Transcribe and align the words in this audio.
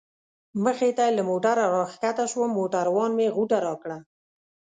مخې 0.63 0.89
ته 0.97 1.03
یې 1.07 1.15
له 1.17 1.23
موټره 1.29 1.65
را 1.73 1.83
کښته 1.89 2.25
شوم، 2.31 2.49
موټروان 2.57 3.11
مې 3.17 3.27
غوټه 3.35 3.57
راکړه. 3.65 3.97